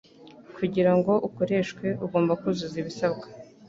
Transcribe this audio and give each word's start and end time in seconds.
Kugira 0.55 0.91
ngo 0.97 1.13
ukoreshwe, 1.27 1.85
ugomba 2.05 2.33
kuzuza 2.41 2.75
ibisabwa. 2.81 3.25